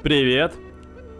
Привет! 0.00 0.54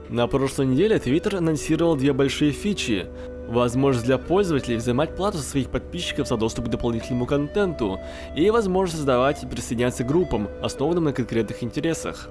На 0.09 0.29
прошлой 0.29 0.67
неделе 0.67 0.99
Twitter 0.99 1.39
анонсировал 1.39 1.97
две 1.97 2.13
большие 2.13 2.53
фичи. 2.53 3.07
Возможность 3.49 4.07
для 4.07 4.19
пользователей 4.19 4.77
взимать 4.77 5.17
плату 5.17 5.39
со 5.39 5.43
своих 5.43 5.69
подписчиков 5.69 6.29
за 6.29 6.37
доступ 6.37 6.67
к 6.67 6.69
дополнительному 6.69 7.27
контенту 7.27 7.99
и 8.37 8.49
возможность 8.51 8.99
создавать 8.99 9.43
и 9.43 9.49
присоединяться 9.49 10.05
к 10.05 10.07
группам, 10.07 10.49
основанным 10.63 11.05
на 11.05 11.13
конкретных 11.13 11.65
интересах. 11.65 12.29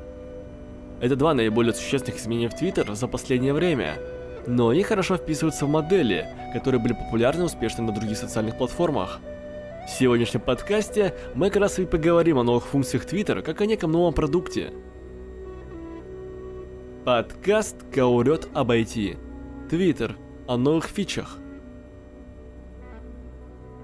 Это 1.01 1.17
два 1.17 1.33
наиболее 1.33 1.73
существенных 1.73 2.21
изменения 2.21 2.47
в 2.47 2.59
Twitter 2.59 2.95
за 2.95 3.07
последнее 3.09 3.51
время, 3.51 3.97
но 4.47 4.69
они 4.69 4.83
хорошо 4.83 5.17
вписываются 5.17 5.65
в 5.65 5.69
модели, 5.69 6.27
которые 6.53 6.81
были 6.81 6.93
популярны 6.93 7.41
и 7.41 7.45
успешны 7.45 7.83
на 7.83 7.91
других 7.91 8.17
социальных 8.17 8.57
платформах. 8.57 9.19
В 9.85 9.89
сегодняшнем 9.89 10.39
подкасте 10.39 11.13
мы 11.35 11.49
как 11.49 11.61
раз 11.63 11.77
и 11.77 11.85
поговорим 11.85 12.39
о 12.39 12.43
новых 12.43 12.67
функциях 12.67 13.05
Twitter 13.05 13.41
как 13.41 13.59
о 13.59 13.65
неком 13.65 13.91
новом 13.91 14.13
продукте. 14.13 14.71
Подкаст 17.07 17.77
«Каурет 17.89 18.49
об 18.53 18.69
IT». 18.69 19.17
Twitter 19.71 20.17
о 20.45 20.57
новых 20.57 20.87
фичах. 20.87 21.37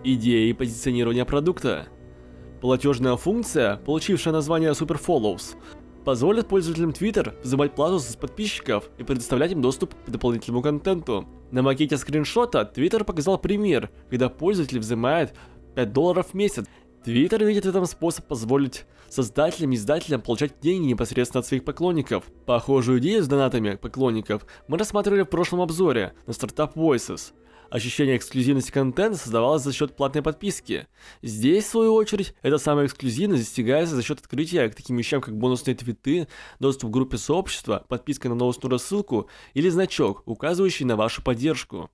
Идеи 0.03 0.51
позиционирования 0.51 1.23
продукта. 1.23 1.87
Платежная 2.59 3.15
функция, 3.15 3.77
получившая 3.77 4.33
название 4.33 4.71
Super 4.71 5.01
Follows, 5.01 5.55
позволит 6.03 6.49
пользователям 6.49 6.89
Twitter 6.89 7.41
взимать 7.41 7.75
плату 7.75 7.99
с 7.99 8.13
подписчиков 8.17 8.89
и 8.97 9.03
предоставлять 9.03 9.53
им 9.53 9.61
доступ 9.61 9.95
к 10.05 10.09
дополнительному 10.09 10.61
контенту. 10.61 11.25
На 11.49 11.61
макете 11.61 11.95
скриншота 11.95 12.69
Twitter 12.75 13.05
показал 13.05 13.37
пример, 13.37 13.89
когда 14.09 14.27
пользователь 14.27 14.79
взимает 14.79 15.33
5 15.75 15.93
долларов 15.93 16.27
в 16.31 16.33
месяц. 16.33 16.65
Твиттер 17.03 17.43
видит 17.43 17.65
в 17.65 17.69
этом 17.69 17.85
способ 17.85 18.25
позволить 18.27 18.85
создателям 19.09 19.73
и 19.73 19.75
издателям 19.75 20.21
получать 20.21 20.61
деньги 20.61 20.87
непосредственно 20.87 21.41
от 21.41 21.45
своих 21.45 21.65
поклонников. 21.65 22.23
Похожую 22.45 22.99
идею 22.99 23.21
с 23.21 23.27
донатами 23.27 23.75
поклонников 23.75 24.45
мы 24.69 24.77
рассматривали 24.77 25.23
в 25.23 25.29
прошлом 25.29 25.59
обзоре 25.59 26.13
на 26.27 26.31
Startup 26.31 26.73
Voices. 26.73 27.33
Ощущение 27.69 28.15
эксклюзивности 28.15 28.71
контента 28.71 29.17
создавалось 29.17 29.63
за 29.63 29.73
счет 29.73 29.97
платной 29.97 30.23
подписки. 30.23 30.87
Здесь, 31.21 31.65
в 31.65 31.71
свою 31.71 31.93
очередь, 31.93 32.35
эта 32.41 32.57
самая 32.57 32.85
эксклюзивность 32.85 33.43
достигается 33.43 33.95
за 33.95 34.03
счет 34.03 34.19
открытия 34.19 34.69
к 34.69 34.75
таким 34.75 34.95
вещам, 34.95 35.19
как 35.19 35.35
бонусные 35.35 35.75
твиты, 35.75 36.29
доступ 36.59 36.89
к 36.89 36.93
группе 36.93 37.17
сообщества, 37.17 37.83
подписка 37.89 38.29
на 38.29 38.35
новостную 38.35 38.71
рассылку 38.71 39.27
или 39.55 39.67
значок, 39.67 40.23
указывающий 40.25 40.85
на 40.85 40.95
вашу 40.95 41.21
поддержку. 41.21 41.89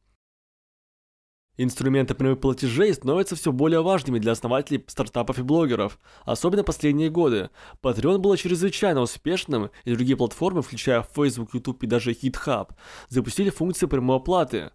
Инструменты 1.61 2.15
прямых 2.15 2.39
платежей 2.39 2.93
становятся 2.93 3.35
все 3.35 3.51
более 3.51 3.81
важными 3.81 4.17
для 4.17 4.31
основателей 4.31 4.81
стартапов 4.87 5.39
и 5.39 5.41
блогеров, 5.41 5.99
особенно 6.23 6.63
последние 6.63 7.09
годы. 7.09 7.49
Patreon 7.83 8.19
был 8.19 8.33
чрезвычайно 8.37 9.01
успешным, 9.01 9.69
и 9.83 9.93
другие 9.93 10.15
платформы, 10.15 10.61
включая 10.61 11.05
Facebook, 11.13 11.53
YouTube 11.53 11.83
и 11.83 11.87
даже 11.87 12.11
GitHub, 12.11 12.69
запустили 13.09 13.49
функцию 13.49 13.89
прямой 13.89 14.15
оплаты. 14.15 14.71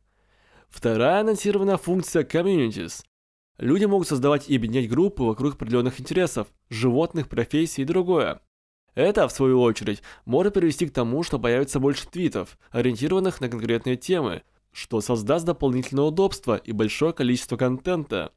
Вторая 0.69 1.23
анонсированная 1.23 1.79
функция 1.79 2.23
Communities. 2.23 3.03
Люди 3.57 3.87
могут 3.87 4.07
создавать 4.07 4.51
и 4.51 4.57
объединять 4.57 4.91
группы 4.91 5.23
вокруг 5.23 5.55
определенных 5.55 5.99
интересов, 5.99 6.49
животных, 6.69 7.31
профессий 7.31 7.81
и 7.81 7.87
другое. 7.87 8.43
Это, 8.95 9.27
в 9.27 9.33
свою 9.33 9.63
очередь, 9.63 10.03
может 10.27 10.53
привести 10.53 10.87
к 10.87 10.93
тому, 10.93 11.23
что 11.23 11.39
появится 11.39 11.81
больше 11.81 12.07
твитов, 12.07 12.59
ориентированных 12.73 13.41
на 13.41 13.49
конкретные 13.49 13.97
темы– 13.97 14.43
что 14.75 15.01
создаст 15.01 15.47
дополнительное 15.47 16.05
удобство 16.05 16.57
и 16.57 16.73
большое 16.73 17.13
количество 17.13 17.57
контента. 17.57 18.33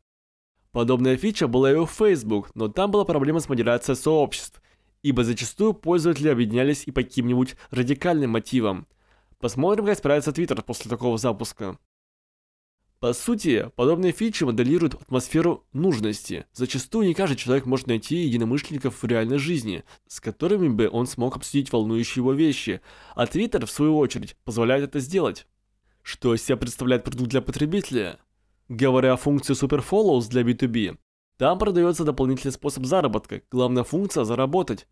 Подобная 0.72 1.18
фича 1.18 1.48
была 1.48 1.72
и 1.72 1.76
у 1.76 1.88
Facebook, 1.88 2.52
но 2.54 2.68
там 2.68 2.92
была 2.92 3.06
проблема 3.06 3.40
с 3.40 3.50
модерацией 3.50 3.96
сообществ, 3.96 4.62
ибо 5.02 5.24
зачастую 5.24 5.74
пользователи 5.74 6.28
объединялись 6.30 6.84
и 6.86 6.92
по 6.92 7.02
каким-нибудь 7.02 7.56
радикальным 7.72 8.32
мотивам. 8.32 8.88
Посмотрим, 9.40 9.88
как 9.88 9.98
справится 9.98 10.30
Twitter 10.30 10.62
после 10.64 10.90
такого 10.90 11.18
запуска. 11.18 11.80
По 13.00 13.14
сути, 13.14 13.72
подобные 13.76 14.12
фичи 14.12 14.44
моделируют 14.44 14.96
атмосферу 14.96 15.66
нужности. 15.74 16.46
Зачастую 16.54 17.08
не 17.08 17.14
каждый 17.14 17.36
человек 17.36 17.66
может 17.66 17.88
найти 17.88 18.16
единомышленников 18.18 19.02
в 19.02 19.06
реальной 19.06 19.38
жизни, 19.40 19.84
с 20.08 20.20
которыми 20.20 20.70
бы 20.70 20.90
он 20.92 21.08
смог 21.08 21.36
обсудить 21.36 21.72
волнующие 21.72 22.22
его 22.22 22.34
вещи, 22.34 22.82
а 23.16 23.26
Twitter, 23.26 23.66
в 23.66 23.72
свою 23.72 23.98
очередь, 23.98 24.36
позволяет 24.44 24.84
это 24.84 25.00
сделать. 25.00 25.48
Что 26.10 26.34
из 26.34 26.42
себя 26.42 26.56
представляет 26.56 27.04
продукт 27.04 27.32
для 27.32 27.42
потребителя? 27.42 28.18
Говоря 28.70 29.12
о 29.12 29.18
функции 29.18 29.54
Superfollows 29.54 30.30
для 30.30 30.42
B2B, 30.42 30.98
там 31.36 31.60
продается 31.60 32.06
дополнительный 32.06 32.54
способ 32.54 32.86
заработка, 32.86 33.42
главная 33.52 33.84
функция– 33.84 34.24
заработать. 34.24 34.88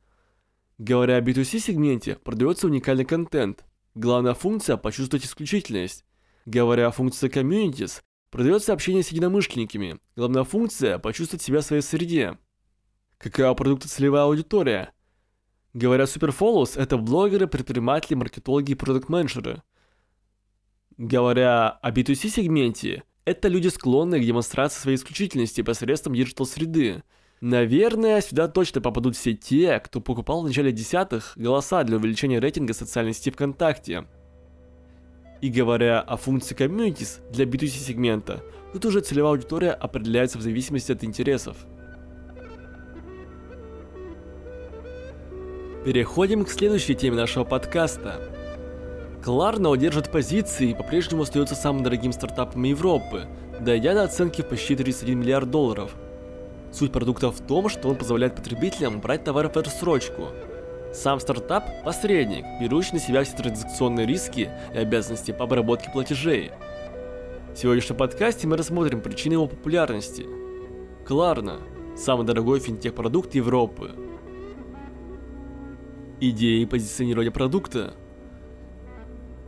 Говоря 0.78 1.16
о 1.16 1.22
B2C 1.22 1.60
сегменте, 1.60 2.16
продается 2.16 2.68
уникальный 2.68 3.06
контент, 3.06 3.64
главная 3.94 4.34
функция– 4.34 4.76
почувствовать 4.78 5.26
исключительность. 5.26 6.04
Говоря 6.46 6.88
о 6.88 6.92
функции 6.92 7.30
Communities, 7.30 8.02
продается 8.30 8.74
общение 8.74 9.02
с 9.02 9.08
единомышленниками, 9.08 10.02
главная 10.18 10.44
функция– 10.44 10.98
почувствовать 11.00 11.44
себя 11.44 11.62
в 11.62 11.66
своей 11.66 11.82
среде. 11.82 12.38
Какая 13.20 13.52
у 13.52 13.56
продукта 13.56 13.88
целевая 13.88 14.24
аудитория? 14.24 14.92
Говоря 15.74 16.04
о 16.04 16.08
Superfollows, 16.08 16.78
это 16.78 16.98
блогеры, 16.98 17.48
предприниматели, 17.48 18.16
маркетологи 18.16 18.74
и 18.74 18.76
продукт-менеджеры– 18.76 19.64
Говоря 20.98 21.72
о 21.82 21.92
B2C 21.92 22.30
сегменте, 22.30 23.04
это 23.26 23.50
люди 23.50 23.68
склонные 23.68 24.22
к 24.22 24.26
демонстрации 24.26 24.80
своей 24.80 24.96
исключительности 24.98 25.62
посредством 25.62 26.14
диджитал-среды. 26.14 27.04
Наверное, 27.42 28.22
сюда 28.22 28.48
точно 28.48 28.80
попадут 28.80 29.18
все 29.18 29.34
те, 29.34 29.82
кто 29.82 30.00
покупал 30.00 30.42
в 30.42 30.48
начале 30.48 30.72
десятых 30.72 31.34
голоса 31.36 31.84
для 31.84 31.98
увеличения 31.98 32.40
рейтинга 32.40 32.74
социальной 32.74 33.14
сети 33.14 33.30
ВКонтакте. 33.30 34.08
И 35.42 35.50
говоря 35.50 36.00
о 36.00 36.16
функции 36.16 36.56
Communities 36.56 37.30
для 37.30 37.44
B2C 37.44 37.88
сегмента, 37.88 38.42
тут 38.72 38.86
уже 38.86 39.02
целевая 39.02 39.34
аудитория 39.34 39.72
определяется 39.72 40.38
в 40.38 40.42
зависимости 40.42 40.94
от 40.94 41.04
интересов. 41.04 41.58
Переходим 45.84 46.46
к 46.46 46.50
следующей 46.50 46.96
теме 46.96 47.18
нашего 47.18 47.44
подкаста. 47.44 48.45
Кларна 49.26 49.72
удержит 49.72 50.12
позиции 50.12 50.70
и 50.70 50.74
по-прежнему 50.76 51.24
остается 51.24 51.56
самым 51.56 51.82
дорогим 51.82 52.12
стартапом 52.14 52.62
Европы, 52.62 53.26
дойдя 53.60 53.96
до 53.96 54.04
оценки 54.04 54.44
в 54.44 54.48
почти 54.48 54.76
31 54.76 55.20
миллиард 55.20 55.50
долларов. 55.50 55.96
Суть 56.72 56.92
продукта 56.92 57.32
в 57.32 57.40
том, 57.40 57.68
что 57.68 57.90
он 57.90 57.96
позволяет 57.96 58.36
потребителям 58.36 59.02
брать 59.02 59.24
товары 59.24 59.50
в 59.50 59.56
рассрочку. 59.56 60.28
Сам 60.94 61.20
стартап– 61.20 61.66
посредник, 61.84 62.46
берущий 62.62 62.94
на 62.94 63.00
себя 63.00 63.24
все 63.24 63.36
транзакционные 63.36 64.06
риски 64.06 64.52
и 64.76 64.78
обязанности 64.78 65.32
по 65.32 65.46
обработке 65.46 65.90
платежей. 65.92 66.52
В 67.56 67.58
сегодняшнем 67.58 67.98
подкасте 67.98 68.46
мы 68.46 68.58
рассмотрим 68.58 69.02
причины 69.02 69.34
его 69.34 69.48
популярности. 69.48 70.28
Кларна– 71.04 71.62
самый 71.98 72.28
дорогой 72.28 72.60
финтех-продукт 72.60 73.34
Европы. 73.34 73.90
Идеи 76.20 76.66
позиционирования 76.66 77.32
продукта– 77.32 77.96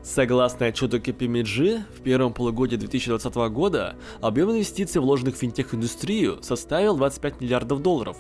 Согласно 0.07 0.67
отчету 0.67 0.99
KPMG, 0.99 1.81
в 1.97 2.01
первом 2.01 2.33
полугодии 2.33 2.77
2020 2.77 3.35
года 3.51 3.97
объем 4.21 4.51
инвестиций, 4.51 5.01
вложенных 5.01 5.35
в 5.35 5.39
финтех-индустрию, 5.39 6.41
составил 6.41 6.95
25 6.95 7.41
миллиардов 7.41 7.81
долларов 7.81 8.15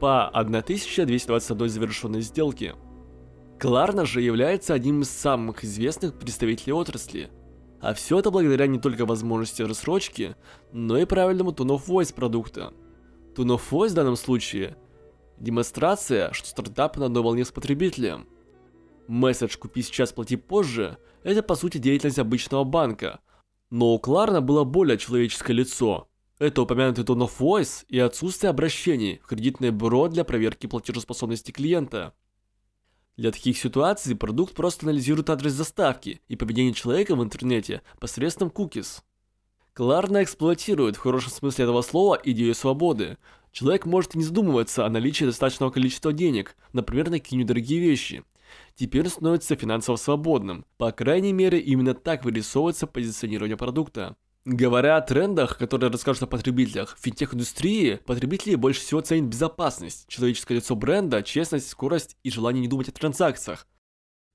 по 0.00 0.26
1221 0.26 1.68
завершенной 1.68 2.22
сделке. 2.22 2.74
Кларна 3.60 4.06
же 4.06 4.20
является 4.22 4.74
одним 4.74 5.02
из 5.02 5.10
самых 5.10 5.62
известных 5.62 6.18
представителей 6.18 6.72
отрасли. 6.72 7.30
А 7.80 7.94
все 7.94 8.18
это 8.18 8.32
благодаря 8.32 8.66
не 8.66 8.80
только 8.80 9.06
возможности 9.06 9.62
рассрочки, 9.62 10.34
но 10.72 10.98
и 10.98 11.04
правильному 11.04 11.52
tone 11.52 11.78
of 11.78 11.86
voice 11.86 12.12
продукта. 12.12 12.72
Tone 13.36 13.56
of 13.56 13.62
voice 13.70 13.90
в 13.90 13.94
данном 13.94 14.16
случае– 14.16 14.76
демонстрация, 15.38 16.32
что 16.32 16.48
стартап 16.48 16.96
на 16.96 17.06
одной 17.06 17.22
волне 17.22 17.44
с 17.44 17.52
потребителем. 17.52 18.26
Месседж 19.10 19.56
«Купи 19.58 19.82
сейчас, 19.82 20.12
плати 20.12 20.36
позже» 20.36 20.96
Это 21.24 21.42
по 21.42 21.56
сути 21.56 21.78
деятельность 21.78 22.20
обычного 22.20 22.62
банка. 22.62 23.18
Но 23.68 23.92
у 23.92 23.98
Кларна 23.98 24.40
было 24.40 24.62
более 24.62 24.98
человеческое 24.98 25.52
лицо. 25.52 26.08
Это 26.38 26.62
упомянутый 26.62 27.04
tone 27.04 27.28
of 27.28 27.32
voice 27.40 27.84
и 27.88 27.98
отсутствие 27.98 28.50
обращений 28.50 29.20
в 29.24 29.26
кредитное 29.26 29.72
бюро 29.72 30.06
для 30.06 30.22
проверки 30.22 30.68
платежеспособности 30.68 31.50
клиента. 31.50 32.14
Для 33.16 33.32
таких 33.32 33.58
ситуаций 33.58 34.14
продукт 34.14 34.54
просто 34.54 34.86
анализирует 34.86 35.28
адрес 35.28 35.56
доставки 35.56 36.20
и 36.28 36.36
поведение 36.36 36.72
человека 36.72 37.16
в 37.16 37.22
интернете 37.24 37.82
посредством 37.98 38.48
cookies. 38.48 39.02
Кларна 39.74 40.22
эксплуатирует 40.22 40.94
в 40.94 41.00
хорошем 41.00 41.32
смысле 41.32 41.64
этого 41.64 41.82
слова 41.82 42.18
идею 42.22 42.54
свободы. 42.54 43.18
Человек 43.50 43.86
может 43.86 44.14
не 44.14 44.22
задумываться 44.22 44.86
о 44.86 44.88
наличии 44.88 45.24
достаточного 45.24 45.72
количества 45.72 46.12
денег, 46.12 46.56
например, 46.72 47.10
на 47.10 47.18
какие-нибудь 47.18 47.48
дорогие 47.48 47.80
вещи– 47.80 48.22
теперь 48.74 49.08
становится 49.08 49.56
финансово 49.56 49.96
свободным. 49.96 50.64
По 50.76 50.92
крайней 50.92 51.32
мере, 51.32 51.60
именно 51.60 51.94
так 51.94 52.24
вырисовывается 52.24 52.86
позиционирование 52.86 53.56
продукта. 53.56 54.16
Говоря 54.46 54.96
о 54.96 55.02
трендах, 55.02 55.58
которые 55.58 55.90
расскажут 55.90 56.22
о 56.22 56.26
потребителях, 56.26 56.96
в 56.96 57.02
финтех-индустрии 57.02 58.00
потребители 58.06 58.54
больше 58.54 58.80
всего 58.80 59.02
ценят 59.02 59.28
безопасность, 59.28 60.08
человеческое 60.08 60.54
лицо 60.54 60.74
бренда, 60.74 61.22
честность, 61.22 61.68
скорость 61.68 62.16
и 62.22 62.30
желание 62.30 62.62
не 62.62 62.68
думать 62.68 62.88
о 62.88 62.92
транзакциях. 62.92 63.66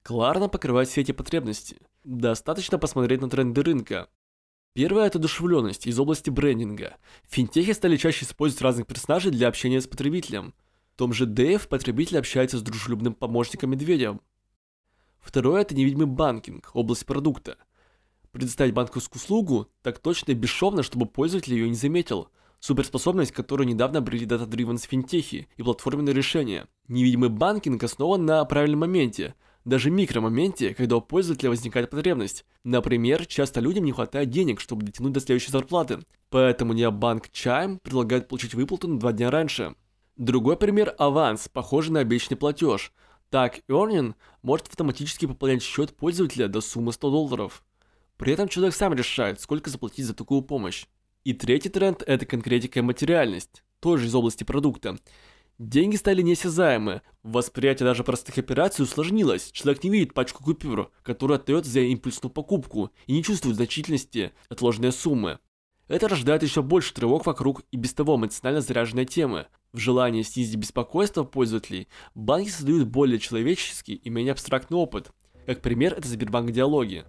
Кларна 0.04 0.48
покрывает 0.48 0.88
все 0.88 1.02
эти 1.02 1.12
потребности. 1.12 1.78
Достаточно 2.04 2.78
посмотреть 2.78 3.22
на 3.22 3.30
тренды 3.32 3.64
рынка. 3.64 4.08
Первое– 4.74 5.06
это 5.08 5.18
душевленность 5.18 5.88
из 5.88 5.98
области 6.00 6.30
брендинга. 6.30 6.98
Финтехи 7.28 7.72
стали 7.72 7.98
чаще 7.98 8.26
использовать 8.26 8.62
разных 8.62 8.86
персонажей 8.86 9.32
для 9.32 9.48
общения 9.48 9.82
с 9.82 9.88
потребителем. 9.88 10.54
Том 10.96 11.14
же 11.14 11.26
Дэйв 11.26 11.68
потребитель 11.68 12.18
общается 12.18 12.58
с 12.58 12.62
дружелюбным 12.62 13.14
помощником 13.14 13.72
медведем. 13.72 14.22
Второе– 15.20 15.62
это 15.64 15.76
невидимый 15.76 16.08
банкинг, 16.08 16.72
область 16.74 17.06
продукта. 17.06 17.58
Предоставить 18.32 18.74
банковскую 18.74 19.22
услугу 19.22 19.70
так 19.82 20.00
точно 20.00 20.32
и 20.32 20.36
бесшовно, 20.36 20.84
чтобы 20.84 21.06
пользователь 21.06 21.54
ее 21.54 21.68
не 21.68 21.76
заметил. 21.76 22.30
Суперспособность, 22.60 23.32
которую 23.32 23.68
недавно 23.68 24.00
обрели 24.00 24.26
Data-Driven 24.26 24.78
финтехи 24.78 25.48
и 25.56 25.64
платформенные 25.64 26.14
решения. 26.14 26.68
Невидимый 26.88 27.30
банкинг 27.30 27.84
основан 27.84 28.26
на 28.26 28.44
правильном 28.46 28.82
моменте– 28.82 29.36
даже 29.66 29.90
микромоменте, 29.90 30.76
когда 30.76 30.98
у 30.98 31.02
пользователя 31.02 31.50
возникает 31.50 31.90
потребность. 31.90 32.46
Например, 32.64 33.26
часто 33.26 33.60
людям 33.60 33.84
не 33.84 33.92
хватает 33.92 34.30
денег, 34.30 34.60
чтобы 34.60 34.86
дотянуть 34.86 35.14
до 35.14 35.20
следующей 35.20 35.52
зарплаты. 35.52 36.00
Поэтому 36.30 36.74
Необанк 36.74 37.30
Chime 37.30 37.80
предлагает 37.82 38.28
получить 38.28 38.54
выплату 38.54 38.88
на 38.88 39.00
два 39.00 39.12
дня 39.12 39.32
раньше. 39.32 39.76
Другой 40.18 40.56
пример– 40.56 40.96
аванс, 40.98 41.50
похожий 41.50 41.92
на 41.92 42.00
обещанный 42.00 42.38
платеж. 42.38 42.94
Так, 43.30 43.60
Earning 43.68 44.16
может 44.44 44.70
автоматически 44.70 45.26
пополнять 45.26 45.62
счет 45.62 45.94
пользователя 45.94 46.48
до 46.48 46.62
суммы 46.62 46.94
100 46.94 47.12
долларов. 47.12 47.66
При 48.16 48.32
этом 48.32 48.48
человек 48.48 48.74
сам 48.74 48.94
решает, 48.94 49.42
сколько 49.42 49.70
заплатить 49.70 50.06
за 50.06 50.14
такую 50.14 50.42
помощь. 50.42 50.86
И 51.26 51.34
третий 51.34 51.68
тренд– 51.68 52.02
это 52.08 52.26
конкретика 52.26 52.80
и 52.80 52.82
материальность, 52.82 53.64
тоже 53.82 54.06
из 54.06 54.16
области 54.16 54.46
продукта. 54.46 54.98
Деньги 55.60 55.98
стали 55.98 56.22
неосязаемы. 56.22 57.02
Восприятие 57.24 57.86
даже 57.86 58.06
простых 58.06 58.38
операций 58.38 58.84
усложнилось. 58.84 59.52
Человек 59.52 59.84
не 59.84 59.90
видит 59.90 60.14
пачку 60.14 60.44
купюр, 60.44 60.92
которую 61.04 61.40
отдает 61.40 61.66
за 61.66 61.82
импульсную 61.82 62.32
покупку, 62.32 62.92
и 63.06 63.14
не 63.14 63.24
чувствует 63.24 63.58
значительности 63.58 64.32
отложенной 64.48 64.94
суммы. 64.94 65.40
Это 65.88 66.08
рождает 66.08 66.42
еще 66.42 66.62
больше 66.62 66.94
тревог 66.94 67.26
вокруг 67.26 67.64
и 67.72 67.78
без 67.78 67.94
того 67.94 68.16
эмоционально 68.16 68.62
заряженной 68.62 69.06
темы. 69.06 69.48
В 69.76 69.78
желании 69.78 70.22
снизить 70.22 70.56
беспокойство 70.56 71.26
пользователей, 71.26 71.90
банки 72.16 72.48
создают 72.48 72.88
более 72.88 73.20
человеческий 73.20 73.96
и 73.96 74.10
менее 74.10 74.32
абстрактный 74.32 74.78
опыт. 74.78 75.12
Как 75.46 75.60
пример, 75.60 75.94
это 75.98 76.08
Сбербанк 76.08 76.52
Диалоги. 76.52 77.04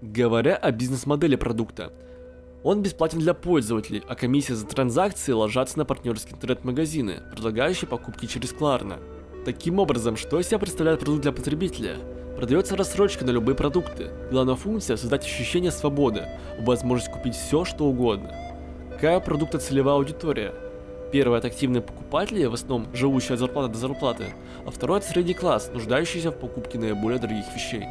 Говоря 0.00 0.54
о 0.54 0.70
бизнес-модели 0.70 1.34
продукта, 1.34 1.92
он 2.62 2.80
бесплатен 2.80 3.18
для 3.18 3.34
пользователей, 3.34 4.04
а 4.08 4.14
комиссия 4.14 4.54
за 4.54 4.68
транзакции 4.68 5.32
ложатся 5.32 5.78
на 5.78 5.84
партнерские 5.84 6.36
интернет-магазины, 6.36 7.24
предлагающие 7.32 7.88
покупки 7.88 8.26
через 8.26 8.52
Кларна. 8.52 9.00
Таким 9.44 9.80
образом, 9.80 10.16
что 10.16 10.38
из 10.38 10.46
себя 10.46 10.60
представляет 10.60 11.00
продукт 11.00 11.22
для 11.22 11.32
потребителя? 11.32 11.96
Продается 12.36 12.76
рассрочка 12.76 13.24
на 13.24 13.30
любые 13.30 13.56
продукты. 13.56 14.12
Главная 14.30 14.54
функция– 14.54 14.96
создать 14.96 15.24
ощущение 15.24 15.72
свободы, 15.72 16.28
возможность 16.60 17.10
купить 17.10 17.34
все, 17.34 17.64
что 17.64 17.86
угодно. 17.86 18.32
Какая 18.92 19.18
продукта 19.18 19.58
целевая 19.58 19.96
аудитория? 19.96 20.54
Первое– 21.12 21.38
это 21.40 21.48
активные 21.48 21.82
покупатели, 21.82 22.46
в 22.46 22.54
основном 22.54 22.88
живущие 22.94 23.34
от 23.34 23.40
зарплаты 23.40 23.70
до 23.70 23.78
зарплаты, 23.78 24.24
а 24.66 24.70
второе– 24.70 24.98
это 25.00 25.08
средний 25.08 25.34
класс, 25.34 25.70
нуждающийся 25.72 26.30
в 26.30 26.38
покупке 26.38 26.78
наиболее 26.78 27.20
дорогих 27.20 27.44
вещей. 27.54 27.84